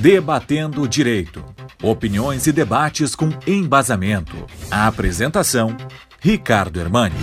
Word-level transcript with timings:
Debatendo 0.00 0.80
o 0.80 0.88
Direito. 0.88 1.44
Opiniões 1.82 2.46
e 2.46 2.52
debates 2.52 3.14
com 3.14 3.28
embasamento. 3.46 4.34
A 4.70 4.86
apresentação: 4.86 5.76
Ricardo 6.18 6.80
Hermani. 6.80 7.14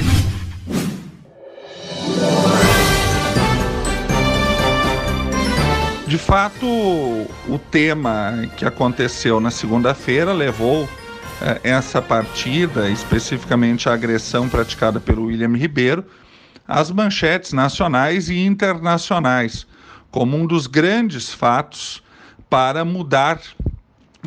De 6.06 6.20
fato, 6.20 6.68
o 6.68 7.60
tema 7.72 8.48
que 8.56 8.64
aconteceu 8.64 9.40
na 9.40 9.50
segunda-feira 9.50 10.32
levou 10.32 10.88
eh, 11.42 11.60
essa 11.64 12.00
partida, 12.00 12.88
especificamente 12.92 13.90
a 13.90 13.94
agressão 13.94 14.48
praticada 14.48 15.00
pelo 15.00 15.26
William 15.26 15.58
Ribeiro, 15.58 16.06
às 16.68 16.92
manchetes 16.92 17.54
nacionais 17.54 18.30
e 18.30 18.38
internacionais, 18.38 19.66
como 20.12 20.38
um 20.38 20.46
dos 20.46 20.68
grandes 20.68 21.34
fatos 21.34 22.06
para 22.50 22.86
mudar 22.86 23.40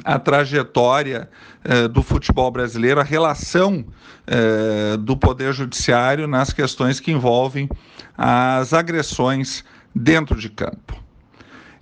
a 0.04 0.18
trajetória 0.18 1.28
eh, 1.64 1.88
do 1.88 2.02
futebol 2.02 2.50
brasileiro, 2.50 3.00
a 3.00 3.04
relação 3.04 3.84
eh, 4.26 4.96
do 4.98 5.16
Poder 5.16 5.52
Judiciário 5.52 6.26
nas 6.26 6.52
questões 6.52 7.00
que 7.00 7.10
envolvem 7.10 7.68
as 8.16 8.72
agressões 8.72 9.64
dentro 9.94 10.38
de 10.38 10.48
campo. 10.48 10.98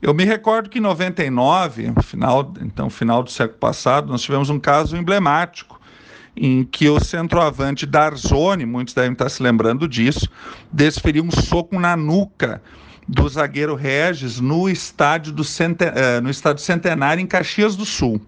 Eu 0.01 0.15
me 0.15 0.25
recordo 0.25 0.71
que 0.71 0.79
em 0.79 0.83
99, 0.83 1.93
final, 2.03 2.55
então 2.61 2.89
final 2.89 3.23
do 3.23 3.31
século 3.31 3.59
passado, 3.59 4.09
nós 4.11 4.23
tivemos 4.23 4.49
um 4.49 4.59
caso 4.59 4.97
emblemático 4.97 5.79
em 6.37 6.63
que 6.63 6.89
o 6.89 7.01
centroavante 7.01 7.85
Darzoni, 7.85 8.65
muitos 8.65 8.95
devem 8.95 9.13
estar 9.13 9.29
se 9.29 9.43
lembrando 9.43 9.89
disso, 9.89 10.29
desferiu 10.73 11.25
um 11.25 11.31
soco 11.33 11.79
na 11.81 11.97
nuca 11.97 12.63
do 13.09 13.27
zagueiro 13.27 13.75
Regis 13.75 14.39
no 14.39 14.69
estádio 14.69 15.33
do 15.33 15.43
Centen 15.43 15.89
uh, 15.89 16.21
no 16.21 16.29
estádio 16.29 16.63
Centenário 16.63 17.23
em 17.23 17.27
Caxias 17.27 17.75
do 17.75 17.87
Sul. 17.87 18.21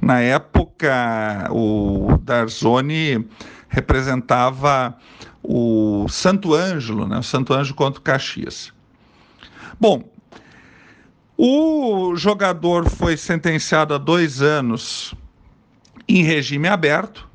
Na 0.00 0.20
época, 0.20 1.48
o 1.50 2.16
Darzoni 2.22 3.26
representava 3.68 4.96
o 5.42 6.06
Santo 6.08 6.54
Ângelo, 6.54 7.06
né? 7.06 7.18
o 7.18 7.22
Santo 7.22 7.52
Ângelo 7.52 7.74
contra 7.74 8.00
o 8.00 8.02
Caxias. 8.02 8.72
Bom, 9.78 10.08
o 11.36 12.14
jogador 12.16 12.88
foi 12.88 13.16
sentenciado 13.16 13.92
a 13.92 13.98
dois 13.98 14.40
anos 14.40 15.14
em 16.08 16.22
regime 16.22 16.68
aberto, 16.68 17.28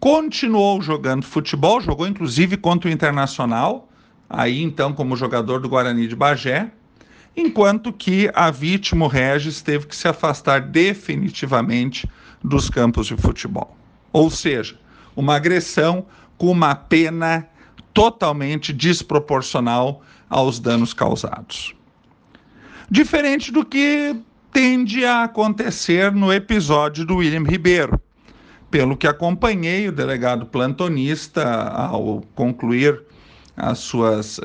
continuou 0.00 0.82
jogando 0.82 1.24
futebol, 1.24 1.80
jogou 1.80 2.06
inclusive 2.06 2.56
contra 2.56 2.90
o 2.90 2.92
Internacional, 2.92 3.88
aí 4.32 4.62
então 4.62 4.92
como 4.92 5.16
jogador 5.16 5.60
do 5.60 5.68
Guarani 5.68 6.08
de 6.08 6.16
Bagé, 6.16 6.70
enquanto 7.36 7.92
que 7.92 8.30
a 8.34 8.50
vítima, 8.50 9.08
Regis, 9.08 9.60
teve 9.60 9.86
que 9.86 9.94
se 9.94 10.08
afastar 10.08 10.60
definitivamente 10.62 12.08
dos 12.42 12.68
campos 12.70 13.06
de 13.06 13.16
futebol. 13.16 13.76
Ou 14.12 14.30
seja, 14.30 14.76
uma 15.14 15.36
agressão 15.36 16.06
com 16.36 16.50
uma 16.50 16.74
pena 16.74 17.46
totalmente 17.94 18.72
desproporcional 18.72 20.02
aos 20.28 20.58
danos 20.58 20.94
causados. 20.94 21.74
Diferente 22.90 23.52
do 23.52 23.64
que 23.64 24.16
tende 24.52 25.04
a 25.04 25.24
acontecer 25.24 26.12
no 26.12 26.32
episódio 26.32 27.06
do 27.06 27.16
William 27.16 27.44
Ribeiro. 27.44 28.00
Pelo 28.70 28.96
que 28.96 29.06
acompanhei, 29.06 29.88
o 29.88 29.92
delegado 29.92 30.46
plantonista, 30.46 31.44
ao 31.44 32.22
concluir 32.34 33.02
as 33.56 33.78
suas 33.78 34.38
uh, 34.38 34.42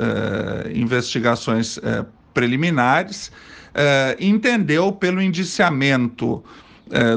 investigações 0.73 1.77
uh, 1.77 2.05
preliminares, 2.33 3.27
uh, 3.27 4.16
entendeu 4.19 4.91
pelo 4.91 5.22
indiciamento 5.22 6.44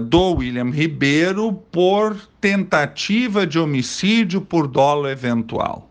do 0.08 0.32
William 0.32 0.68
Ribeiro 0.70 1.52
por 1.70 2.16
tentativa 2.40 3.46
de 3.46 3.56
homicídio 3.56 4.40
por 4.40 4.66
dolo 4.66 5.08
eventual. 5.08 5.88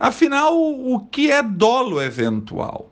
Afinal, 0.00 0.58
o 0.58 0.98
que 1.10 1.30
é 1.30 1.42
dolo 1.42 2.00
eventual? 2.00 2.90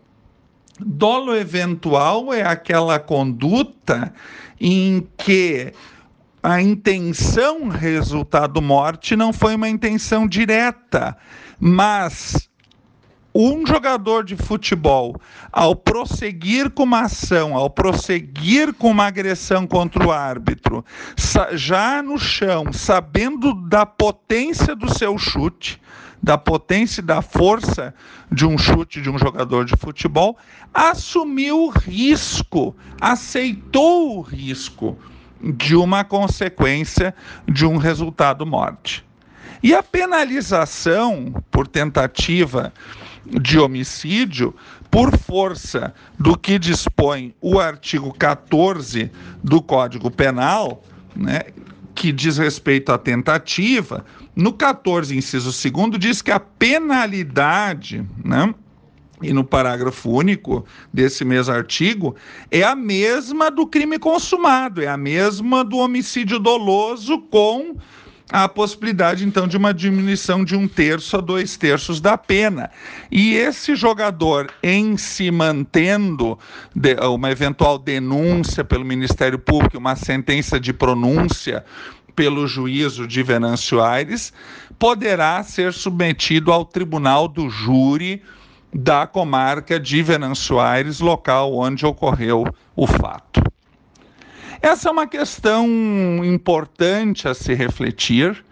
Dolo 0.78 1.34
eventual 1.34 2.34
é 2.34 2.42
aquela 2.42 2.98
conduta 2.98 4.12
em 4.60 5.08
que 5.16 5.72
a 6.46 6.62
intenção 6.62 7.66
resultado 7.66 8.62
morte 8.62 9.16
não 9.16 9.32
foi 9.32 9.56
uma 9.56 9.68
intenção 9.68 10.28
direta, 10.28 11.16
mas 11.58 12.48
um 13.34 13.66
jogador 13.66 14.22
de 14.22 14.36
futebol, 14.36 15.20
ao 15.50 15.74
prosseguir 15.74 16.70
com 16.70 16.84
uma 16.84 17.00
ação, 17.00 17.56
ao 17.56 17.68
prosseguir 17.68 18.72
com 18.74 18.92
uma 18.92 19.06
agressão 19.06 19.66
contra 19.66 20.06
o 20.06 20.12
árbitro, 20.12 20.84
já 21.54 22.00
no 22.00 22.16
chão, 22.16 22.72
sabendo 22.72 23.52
da 23.52 23.84
potência 23.84 24.76
do 24.76 24.88
seu 24.96 25.18
chute, 25.18 25.82
da 26.22 26.38
potência 26.38 27.00
e 27.00 27.04
da 27.04 27.22
força 27.22 27.92
de 28.30 28.46
um 28.46 28.56
chute 28.56 29.02
de 29.02 29.10
um 29.10 29.18
jogador 29.18 29.64
de 29.64 29.74
futebol, 29.76 30.38
assumiu 30.72 31.64
o 31.64 31.70
risco, 31.70 32.72
aceitou 33.00 34.18
o 34.18 34.20
risco 34.20 34.96
de 35.40 35.76
uma 35.76 36.04
consequência 36.04 37.14
de 37.46 37.66
um 37.66 37.76
resultado 37.76 38.46
morte. 38.46 39.04
E 39.62 39.74
a 39.74 39.82
penalização 39.82 41.34
por 41.50 41.66
tentativa 41.66 42.72
de 43.26 43.58
homicídio, 43.58 44.54
por 44.90 45.16
força 45.16 45.94
do 46.18 46.36
que 46.36 46.58
dispõe 46.58 47.34
o 47.40 47.58
artigo 47.58 48.12
14 48.12 49.10
do 49.42 49.60
Código 49.60 50.10
Penal, 50.10 50.82
né, 51.14 51.42
que 51.94 52.12
diz 52.12 52.36
respeito 52.36 52.92
à 52.92 52.98
tentativa, 52.98 54.04
no 54.34 54.52
14, 54.52 55.16
inciso 55.16 55.50
2, 55.70 55.98
diz 55.98 56.20
que 56.20 56.30
a 56.30 56.38
penalidade, 56.38 58.06
né? 58.22 58.54
E 59.22 59.32
no 59.32 59.44
parágrafo 59.44 60.10
único 60.10 60.64
desse 60.92 61.24
mesmo 61.24 61.54
artigo, 61.54 62.14
é 62.50 62.62
a 62.62 62.76
mesma 62.76 63.50
do 63.50 63.66
crime 63.66 63.98
consumado, 63.98 64.82
é 64.82 64.88
a 64.88 64.96
mesma 64.96 65.64
do 65.64 65.78
homicídio 65.78 66.38
doloso 66.38 67.18
com 67.30 67.76
a 68.30 68.48
possibilidade, 68.48 69.24
então, 69.24 69.46
de 69.46 69.56
uma 69.56 69.72
diminuição 69.72 70.44
de 70.44 70.56
um 70.56 70.66
terço 70.66 71.16
a 71.16 71.20
dois 71.20 71.56
terços 71.56 72.00
da 72.00 72.18
pena. 72.18 72.70
E 73.10 73.34
esse 73.34 73.76
jogador, 73.76 74.50
em 74.62 74.96
se 74.96 75.30
mantendo 75.30 76.38
de, 76.74 76.94
uma 76.94 77.30
eventual 77.30 77.78
denúncia 77.78 78.64
pelo 78.64 78.84
Ministério 78.84 79.38
Público, 79.38 79.78
uma 79.78 79.94
sentença 79.94 80.58
de 80.58 80.72
pronúncia 80.72 81.64
pelo 82.16 82.48
juízo 82.48 83.06
de 83.06 83.22
Venâncio 83.22 83.80
Aires, 83.80 84.32
poderá 84.78 85.42
ser 85.44 85.72
submetido 85.72 86.50
ao 86.50 86.64
tribunal 86.64 87.28
do 87.28 87.48
júri 87.48 88.22
da 88.72 89.06
comarca 89.06 89.78
de 89.80 90.02
Venâncio 90.02 90.60
Aires, 90.60 91.00
local 91.00 91.54
onde 91.54 91.86
ocorreu 91.86 92.44
o 92.74 92.86
fato. 92.86 93.42
Essa 94.60 94.88
é 94.88 94.92
uma 94.92 95.06
questão 95.06 95.66
importante 96.24 97.28
a 97.28 97.34
se 97.34 97.54
refletir, 97.54 98.44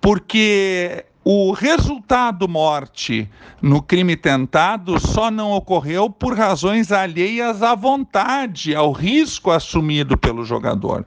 porque 0.00 1.04
o 1.24 1.50
resultado 1.50 2.46
morte 2.46 3.28
no 3.60 3.82
crime 3.82 4.16
tentado 4.16 5.00
só 5.00 5.28
não 5.28 5.50
ocorreu 5.50 6.08
por 6.08 6.38
razões 6.38 6.92
alheias 6.92 7.62
à 7.64 7.74
vontade, 7.74 8.76
ao 8.76 8.92
risco 8.92 9.50
assumido 9.50 10.16
pelo 10.16 10.44
jogador. 10.44 11.04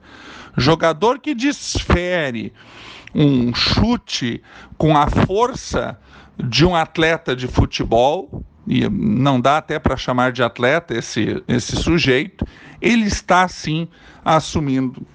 Jogador 0.57 1.19
que 1.19 1.33
desfere 1.33 2.51
um 3.15 3.53
chute 3.53 4.43
com 4.77 4.97
a 4.97 5.07
força 5.07 5.97
de 6.37 6.65
um 6.65 6.75
atleta 6.75 7.35
de 7.35 7.47
futebol, 7.47 8.43
e 8.69 8.87
não 8.87 9.41
dá 9.41 9.57
até 9.57 9.79
para 9.79 9.97
chamar 9.97 10.31
de 10.31 10.43
atleta 10.43 10.93
esse, 10.93 11.43
esse 11.47 11.75
sujeito, 11.75 12.45
ele 12.79 13.05
está 13.05 13.47
sim 13.47 13.87
assumindo 14.23 15.05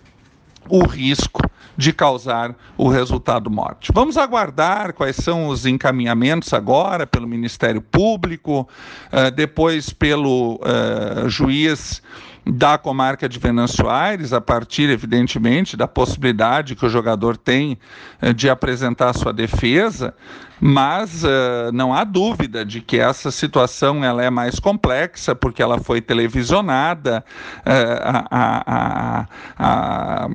o 0.68 0.84
risco 0.84 1.40
de 1.76 1.92
causar 1.92 2.54
o 2.76 2.88
resultado 2.88 3.48
morte. 3.48 3.92
Vamos 3.94 4.16
aguardar 4.16 4.92
quais 4.92 5.16
são 5.16 5.46
os 5.46 5.66
encaminhamentos 5.66 6.52
agora 6.52 7.06
pelo 7.06 7.28
Ministério 7.28 7.80
Público, 7.80 8.68
uh, 9.12 9.30
depois 9.30 9.90
pelo 9.90 10.56
uh, 10.56 11.28
juiz 11.28 12.02
da 12.46 12.76
comarca 12.76 13.28
de 13.28 13.38
Venâncio 13.38 13.88
Aires, 13.88 14.32
a 14.32 14.40
partir, 14.40 14.90
evidentemente, 14.90 15.76
da 15.76 15.88
possibilidade 15.88 16.74
que 16.74 16.84
o 16.84 16.90
jogador 16.90 17.36
tem 17.36 17.78
eh, 18.20 18.32
de 18.32 18.50
apresentar 18.50 19.14
sua 19.14 19.32
defesa, 19.32 20.14
mas 20.60 21.24
uh, 21.24 21.72
não 21.72 21.92
há 21.92 22.04
dúvida 22.04 22.64
de 22.64 22.80
que 22.80 22.98
essa 22.98 23.30
situação 23.30 24.04
ela 24.04 24.22
é 24.22 24.30
mais 24.30 24.58
complexa, 24.58 25.34
porque 25.34 25.62
ela 25.62 25.78
foi 25.78 26.00
televisionada, 26.00 27.24
uh, 27.58 28.24
a, 28.30 28.62
a, 28.70 29.26
a, 29.58 30.28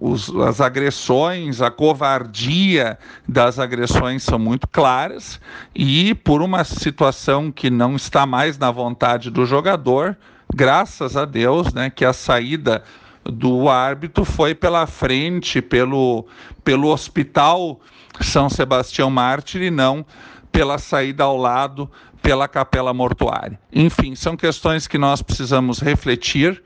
os, 0.00 0.28
as 0.36 0.60
agressões, 0.60 1.62
a 1.62 1.70
covardia 1.70 2.98
das 3.26 3.58
agressões 3.58 4.22
são 4.22 4.38
muito 4.38 4.68
claras, 4.68 5.40
e 5.74 6.14
por 6.14 6.42
uma 6.42 6.64
situação 6.64 7.50
que 7.50 7.70
não 7.70 7.96
está 7.96 8.26
mais 8.26 8.58
na 8.58 8.70
vontade 8.70 9.30
do 9.30 9.46
jogador, 9.46 10.16
graças 10.54 11.16
a 11.16 11.24
Deus, 11.24 11.72
né, 11.72 11.90
que 11.90 12.04
a 12.04 12.12
saída 12.12 12.82
do 13.24 13.68
árbitro 13.68 14.24
foi 14.24 14.54
pela 14.54 14.86
frente, 14.86 15.62
pelo, 15.62 16.26
pelo 16.64 16.88
Hospital 16.88 17.80
São 18.20 18.48
Sebastião 18.48 19.08
Mártir 19.10 19.62
e 19.62 19.70
não 19.70 20.04
pela 20.50 20.76
saída 20.78 21.24
ao 21.24 21.36
lado 21.36 21.90
pela 22.20 22.46
capela 22.46 22.94
mortuária. 22.94 23.58
Enfim, 23.72 24.14
são 24.14 24.36
questões 24.36 24.86
que 24.86 24.96
nós 24.96 25.22
precisamos 25.22 25.80
refletir 25.80 26.62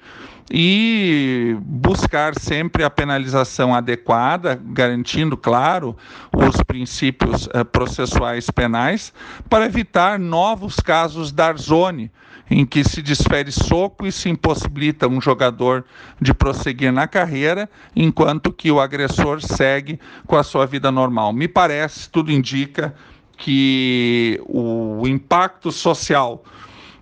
e 0.50 1.56
buscar 1.60 2.38
sempre 2.38 2.84
a 2.84 2.90
penalização 2.90 3.74
adequada, 3.74 4.60
garantindo, 4.62 5.36
claro, 5.36 5.96
os 6.32 6.62
princípios 6.62 7.48
eh, 7.52 7.64
processuais 7.64 8.48
penais, 8.50 9.12
para 9.48 9.64
evitar 9.64 10.18
novos 10.18 10.76
casos 10.76 11.32
da 11.32 11.48
Arzoni, 11.48 12.12
em 12.50 12.64
que 12.64 12.84
se 12.84 13.02
desfere 13.02 13.50
soco 13.50 14.06
e 14.06 14.12
se 14.12 14.28
impossibilita 14.28 15.08
um 15.08 15.20
jogador 15.20 15.84
de 16.20 16.32
prosseguir 16.32 16.92
na 16.92 17.08
carreira, 17.08 17.68
enquanto 17.94 18.52
que 18.52 18.70
o 18.70 18.80
agressor 18.80 19.40
segue 19.42 19.98
com 20.26 20.36
a 20.36 20.42
sua 20.42 20.66
vida 20.66 20.90
normal. 20.90 21.32
Me 21.32 21.48
parece, 21.48 22.08
tudo 22.08 22.30
indica 22.30 22.94
que 23.36 24.40
o 24.46 25.06
impacto 25.06 25.70
social 25.70 26.42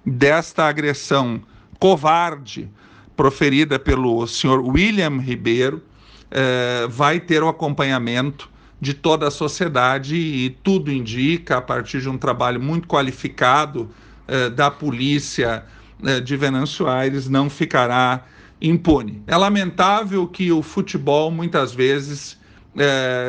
desta 0.05 0.65
agressão 0.65 1.41
covarde 1.79 2.69
proferida 3.17 3.79
pelo 3.79 4.27
senhor 4.27 4.61
William 4.61 5.19
Ribeiro 5.19 5.83
eh, 6.31 6.87
vai 6.89 7.21
ter 7.21 7.43
o 7.43 7.49
acompanhamento 7.49 8.51
de 8.81 8.93
toda 8.93 9.29
a 9.29 9.31
sociedade 9.31 10.17
e 10.17 10.51
tudo 10.51 10.91
indica, 10.91 11.59
a 11.59 11.63
partir 11.63 12.01
de 12.01 12.09
um 12.09 12.19
trabalho 12.19 12.61
muito 12.61 12.89
qualificado 12.89 13.89
eh, 14.27 14.51
da 14.51 14.71
polícia 14.71 15.65
eh, 16.05 16.21
de 16.21 16.37
Venâncio 16.37 16.89
Aires, 16.89 17.29
não 17.29 17.49
ficará 17.51 18.25
impune. 18.61 19.23
É 19.27 19.37
lamentável 19.37 20.27
que 20.27 20.51
o 20.51 20.63
futebol 20.63 21.31
muitas 21.31 21.75
vezes 21.75 22.43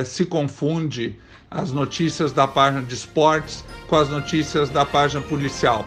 se 0.06 0.25
confunde 0.25 1.19
as 1.51 1.71
notícias 1.71 2.31
da 2.31 2.47
página 2.47 2.81
de 2.81 2.95
esportes 2.95 3.63
com 3.88 3.95
as 3.95 4.09
notícias 4.09 4.71
da 4.71 4.83
página 4.83 5.21
policial. 5.21 5.86